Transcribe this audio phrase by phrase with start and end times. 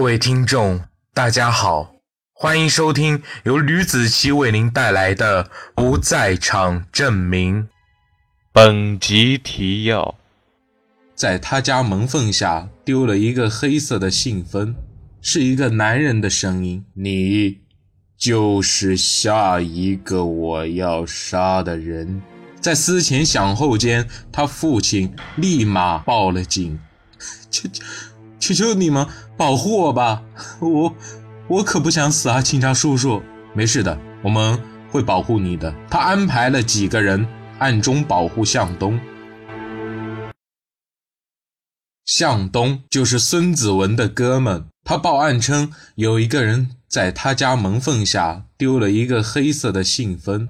[0.00, 0.80] 各位听众，
[1.12, 1.92] 大家好，
[2.32, 7.64] 欢迎收听由吕子奇为您带来的《不在场证明》。
[8.50, 10.14] 本集提要：
[11.14, 14.74] 在他家门缝下丢了一个黑色的信封，
[15.20, 17.58] 是一个男人的声音：“你
[18.16, 22.22] 就是下一个我要杀的人。”
[22.58, 26.80] 在思前想后间，他父亲立马报了警
[27.52, 27.84] ：“求求
[28.40, 30.22] 求求你们！”保护我吧，
[30.60, 30.96] 我
[31.48, 33.22] 我可不想死啊，警察叔叔。
[33.54, 35.74] 没事的，我们会保护你的。
[35.88, 37.26] 他安排了几个人
[37.58, 39.00] 暗中保护向东。
[42.04, 50.48] 向东就是孙子文的哥们，他报案称有一个人在他家门缝下丢了一个黑色的信封，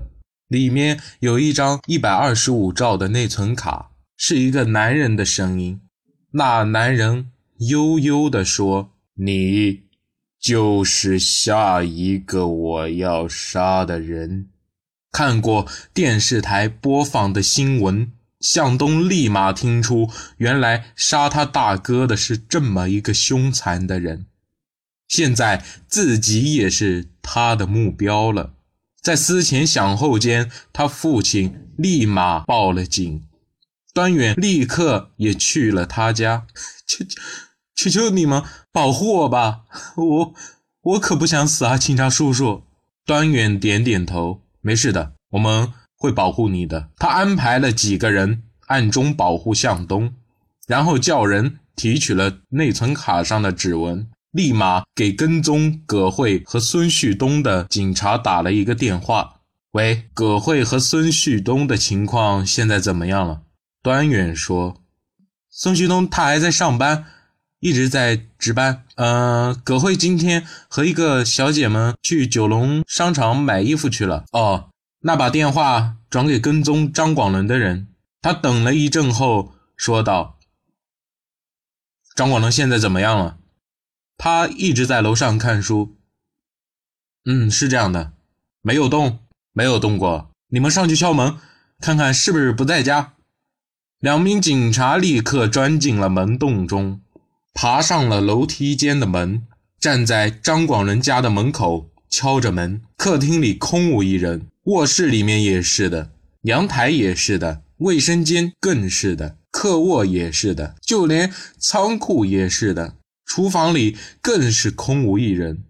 [0.48, 5.80] 里面有一张一百二十五兆的内存卡，是一个男人的声音。
[6.32, 7.30] 那男人。
[7.68, 9.82] 悠悠地说：“你
[10.40, 14.48] 就是下一个我要杀的人。”
[15.12, 24.26] 看过电视台播放的新闻，向东立马听出，原来杀他大哥的是这么一个凶残的人。
[25.06, 28.54] 现在自己也是他的目标了。
[29.02, 33.22] 在思前想后间，他父亲立马报了警，
[33.92, 36.46] 端远立刻也去了他家。
[36.86, 37.04] 求
[37.88, 38.10] 求！
[38.10, 38.42] 求你们
[38.72, 39.62] 保护我吧，
[39.96, 40.34] 我
[40.82, 42.64] 我可不想死啊，警察叔叔。
[43.06, 46.90] 端远点点头，没事的，我们会保护你的。
[46.96, 50.14] 他安排了几个人暗中保护向东，
[50.66, 59.40] 然后叫人提取了内存卡上的指纹，立马给跟踪葛慧和孙旭东的警察打了一个电话。
[59.72, 63.42] 喂，葛慧和孙旭东的情况现在怎么样了？
[63.82, 64.76] 端远说，
[65.48, 67.06] 孙旭东他还在上班。
[67.60, 68.84] 一直在值班。
[68.96, 74.24] 嗯，葛慧今天和一个小姐们去九龙商场买衣服去了。
[74.32, 77.86] 哦，那把电话转给跟踪张广伦的人。
[78.22, 80.38] 他等了一阵后说道
[82.14, 83.38] ：“张广伦现在怎么样了？”
[84.18, 85.96] 他一直在楼上看书。
[87.24, 88.12] 嗯，是这样的，
[88.60, 89.20] 没有动，
[89.52, 90.30] 没有动过。
[90.48, 91.38] 你们上去敲门，
[91.80, 93.14] 看看是不是不在家。
[93.98, 97.00] 两名警察立刻钻进了门洞中。
[97.52, 99.46] 爬上了楼梯间的门，
[99.78, 102.82] 站在张广仁家的门口敲着门。
[102.96, 106.10] 客厅里空无一人，卧室里面也是的，
[106.42, 112.96] 阳台也是的，卫生间更是的，客卧也是的，就连仓库也是的，
[113.26, 115.64] 厨房里更是空无一人。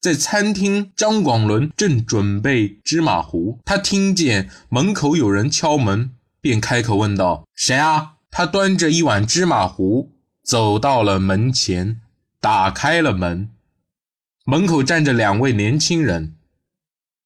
[0.00, 10.15] 在餐厅，张广伦正准备芝麻糊，他听见门口有人敲门，便开口问道：“谁啊？”他端着一碗芝麻糊。
[10.46, 12.00] 走到了门前，
[12.40, 13.50] 打开了门，
[14.44, 16.36] 门口站着两位年轻人，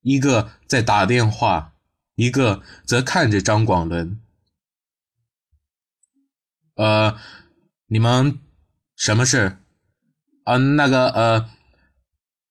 [0.01, 1.75] 一个在打电话，
[2.15, 4.19] 一个则看着张广伦。
[6.77, 7.19] 呃，
[7.89, 8.39] 你们
[8.97, 9.59] 什么事？
[10.45, 11.51] 啊，那个，呃，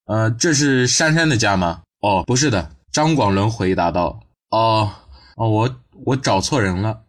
[0.06, 1.82] 呃，这是珊珊的家吗？
[2.02, 4.22] 哦，不是的，张广伦回答道。
[4.52, 4.94] 哦，
[5.36, 7.06] 哦，我我找错人了。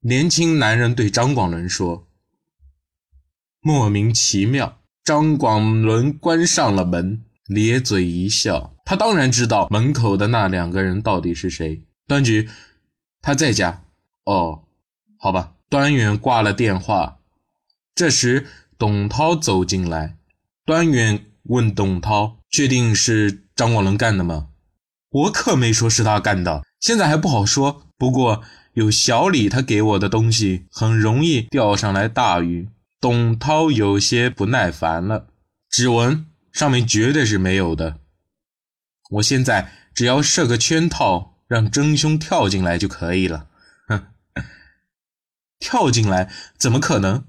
[0.00, 2.07] 年轻男人对张广伦说。
[3.60, 8.74] 莫名其妙，张广伦关上了门，咧嘴一笑。
[8.84, 11.82] 他当然知道门口的那两个人到底是谁。
[12.06, 12.48] 端局，
[13.20, 13.82] 他在家。
[14.24, 14.62] 哦，
[15.18, 15.54] 好吧。
[15.68, 17.18] 端远挂了电话。
[17.94, 18.46] 这时，
[18.78, 20.16] 董涛走进来。
[20.64, 24.48] 端远问董涛：“确定是张广伦干的吗
[25.10, 27.82] ？”“我可没说是他干的，现在还不好说。
[27.98, 28.42] 不过
[28.72, 32.68] 有小李他给我的东西，很容易钓上来大鱼。”
[33.00, 35.28] 董涛有些不耐烦了，
[35.70, 37.98] 指纹上面绝对是没有的。
[39.10, 43.46] 我现在只要设个圈套，让真凶跳进来就可以了。
[43.86, 44.06] 哼，
[45.60, 46.28] 跳进来
[46.58, 47.24] 怎么可能？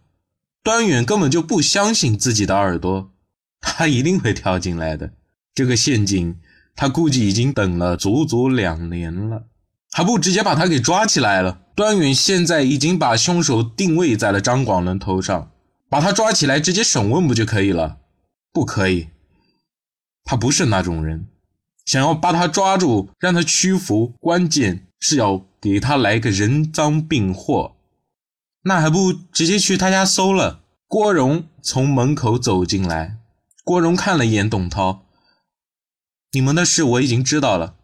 [0.64, 3.14] 端远根本就不相信自己的耳朵，
[3.62, 5.14] 他一定会跳进来的。
[5.54, 6.40] 这个陷阱，
[6.76, 9.46] 他估计已经等了足足两年了，
[9.92, 11.62] 还不直接把他给抓起来了？
[11.76, 15.52] 端远现在已经把凶手定位在了张广伦头上。
[15.90, 17.98] 把他抓起来，直接审问不就可以了？
[18.54, 19.10] 不可以，
[20.24, 21.28] 他不是那种人。
[21.86, 27.76] 想要把他抓住，让他屈服，关键是要给他来个人赃并获。
[28.64, 30.62] 那还不直接去他家搜了？
[30.86, 33.18] 郭荣从门口走进来，
[33.64, 35.06] 郭荣看了一眼董涛
[36.34, 37.76] ：“你们的事我已经知道了，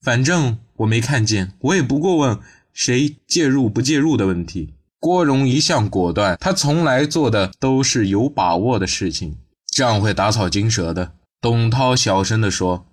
[0.00, 2.40] 反正我没看见，我也不过问
[2.72, 4.74] 谁介入不介入的问题。”
[5.04, 9.36] 郭荣一向果断，他从来做的都是有把握的事情。
[9.70, 11.12] 这样会打草惊蛇的。
[11.42, 12.86] 董涛小声地说：“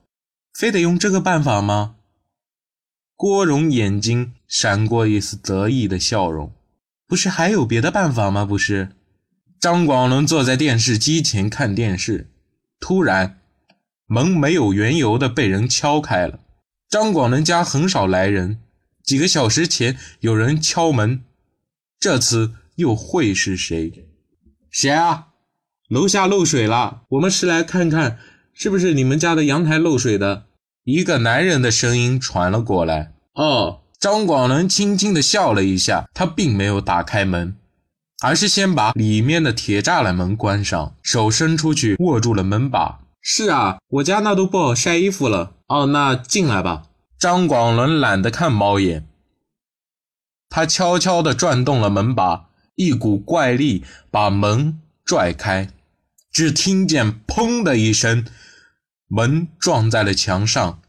[0.53, 1.95] 非得用这个办法吗？”
[3.15, 6.51] 郭荣眼睛闪过一丝得意的笑容
[7.07, 8.43] ：“不是还有别的办法吗？
[8.43, 8.89] 不是。”
[9.57, 12.29] 张广伦坐在电视机前看电视，
[12.81, 13.37] 突然，
[14.05, 16.41] 门没有缘由的被人敲开了。
[16.89, 18.59] 张广伦家很少来人，
[19.01, 21.23] 几个小时前有人敲门，
[22.01, 24.07] 这次又会是谁？
[24.71, 25.27] 谁啊？
[25.87, 28.17] 楼下漏水了，我们是来看看
[28.55, 30.45] 是不是你们家的阳台漏水的。
[30.83, 33.13] 一个男人的声音传了过来。
[33.35, 37.55] 哦，张广伦轻轻地笑了一下，他并没有打开门。
[38.23, 43.01] 而是先把里面的铁栅栏门关上，手伸出去握住了门把。
[43.21, 45.53] 是啊，我家那都不好晒衣服了。
[45.67, 46.85] 哦，那进来吧。
[47.19, 49.07] 张广伦懒得看猫眼，
[50.51, 55.69] 他悄悄地转动了门把，一股怪力把门拽开。
[56.29, 58.25] 只听见“砰”的一声，
[59.07, 60.79] 门撞在了墙上，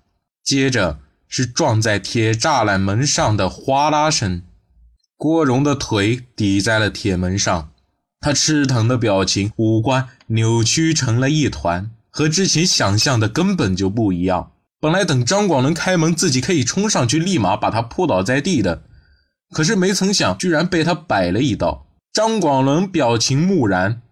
[0.43, 0.99] 接着
[1.29, 4.43] 是撞在铁栅栏门上的哗啦声。
[5.17, 7.71] 郭荣的腿抵在了铁门上，
[8.19, 14.51] 他吃疼的表情，五官扭曲成了一团，和之前想象的根本就不一样。
[14.81, 18.83] 本来等张广能开门，自己可以冲上去，立马把他扑倒在地的，
[19.53, 21.87] 可是没曾想，居然被他摆了一道。
[22.13, 24.03] 张广伦表情木然。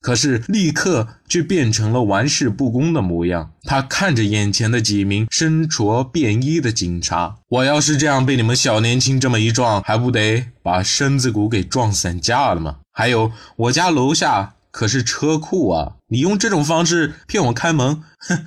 [0.00, 3.50] 可是立刻却变成了玩世不恭的模样。
[3.64, 12.76] 他看着眼前的几名身着便衣的警察，我要是这样被你们小年轻这么一撞，还不得把身子骨给撞散架了吗？
[12.92, 15.96] 还有，我家楼下可是车库啊！
[16.08, 18.46] 你用这种方式骗我开门，哼，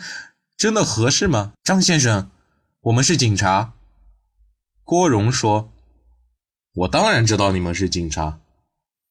[0.58, 1.52] 真的合适吗？
[1.66, 2.32] 张先生，
[2.84, 3.74] 我们是警察。
[4.86, 5.71] 郭荣说
[6.74, 8.40] ：“我当然知道你们是警察。”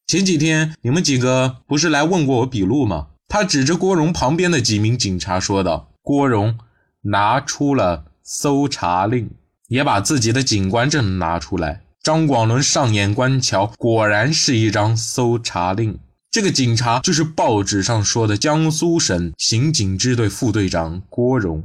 [0.07, 3.09] 前几天你们几个不是来问过我笔录吗？
[3.29, 5.89] 他指着郭荣旁边的几名警察说道。
[6.03, 6.59] 郭荣
[7.03, 9.31] 拿出了搜查令，
[9.69, 11.83] 也把自己的警官证拿出来。
[12.03, 16.01] 张广伦上眼观瞧，果然是一张搜查令。
[16.31, 21.63] 这个警察就是报纸上说的江苏省刑警支队副队长郭荣。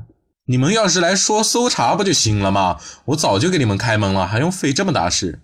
[0.48, 2.80] 你们要是来说搜查不就行了吗？
[3.06, 5.40] 我早就给你们开门了，还用费这么大事？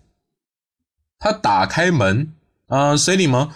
[1.21, 2.33] 他打开门。
[2.67, 3.49] 嗯，随你们，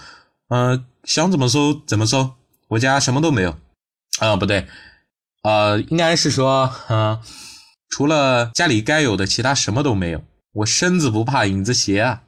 [0.50, 2.36] 嗯，想怎么搜怎么搜，
[2.70, 3.58] 我家什么都没有。
[4.20, 4.68] 啊，不对，
[5.42, 7.20] 呃，应该是说，嗯，
[7.90, 10.22] 除了家里该有的，其他什么都没有。
[10.54, 12.22] 我身子不怕影子斜啊。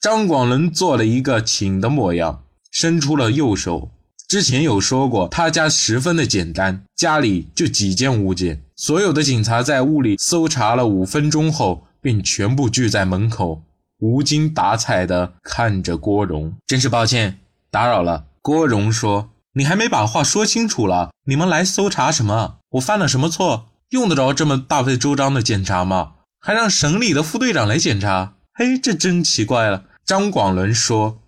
[0.00, 2.42] 张广伦做了一个请的模样，
[2.72, 3.90] 伸出了右手。
[4.26, 8.64] 之前有说过，他家十分的简单，家里就几件物件。
[8.74, 13.62] 所有的警察在屋里搜查了五分钟后，便全部聚在门口。
[13.98, 17.38] 无精打采地看着郭荣，真是抱歉
[17.70, 18.26] 打扰了。
[18.42, 22.58] 郭荣说：“你还没把话说清楚了，你们来搜查什么？
[22.72, 23.68] 我犯了什么错？
[23.90, 26.12] 用得着这么大费周章的检查吗？
[26.40, 28.34] 还让省里的副队长来检查？
[28.52, 31.18] 嘿，这真奇怪了。”张广伦说：“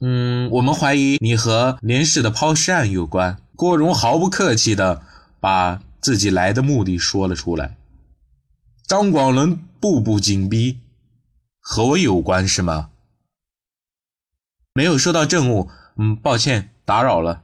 [0.00, 5.02] 嗯，我们怀疑你和连氏的抛尸案有关。”郭荣毫不客气地
[5.38, 7.76] 把自己来的目的说了出来。
[8.86, 10.80] 张广伦步步紧逼。
[11.66, 12.90] 和我有关是吗？
[14.74, 17.42] 没有收到证物，嗯，抱歉打扰了。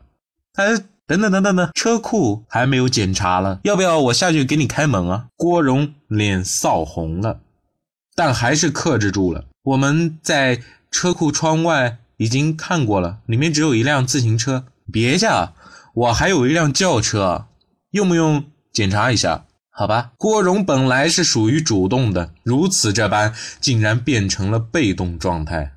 [0.56, 0.76] 哎，
[1.06, 5.28] 等等等等等，车库还没有检查了，要不要我下去给你开门啊？
[5.36, 7.40] 郭荣脸臊红了，
[8.14, 9.46] 但还是克制住了。
[9.62, 14.66] 我们在车库窗外已经看过了，里面只有一辆自行车。
[14.92, 15.28] 别介，
[15.94, 17.46] 我还有一辆轿车，
[17.92, 19.46] 用不用检查一下？
[19.72, 25.74] 好吧，郭荣本来是属于主动的，如此这般，竟然变成了被动状态。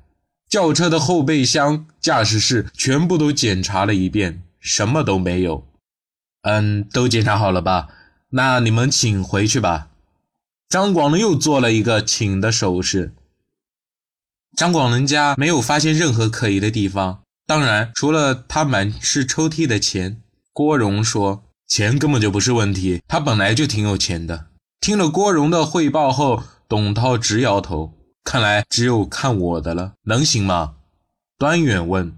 [0.48, 5.66] 轿车的后备箱、驾驶室全部都检查了一遍，什么都没有。
[6.42, 7.88] 嗯，都检查好了吧？
[8.30, 9.88] 那你们请回去吧。
[10.68, 13.14] 张广伦又做了一个请的手势。
[14.56, 20.20] 张广伦家没有发现任何可疑的地方，当然，除了他满是抽屉的钱。
[20.52, 21.43] 郭荣说。
[21.66, 24.46] 钱根本就不是问题，他本来就挺有钱的。
[24.80, 30.74] 听了郭荣的汇报后，董涛直摇头，看来只有看我的了，能行吗？
[31.38, 32.16] 端远问。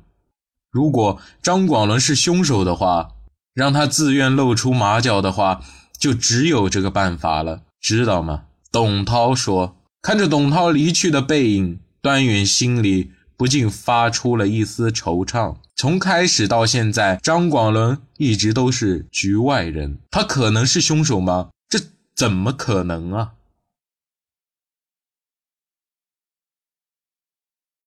[0.70, 3.10] 如果张广伦是凶手的话，
[3.54, 5.62] 让他自愿露出马脚的话，
[5.98, 8.44] 就只有这个办法了，知道吗？
[8.70, 9.76] 董涛说。
[10.02, 15.56] 看着董涛离去的背影，端远心里不禁发出了一丝惆怅。
[15.74, 19.98] 从开始到现在，张广伦一直都是局外人。
[20.10, 21.50] 他可能是凶手吗？
[21.68, 21.78] 这
[22.14, 23.32] 怎么可能啊！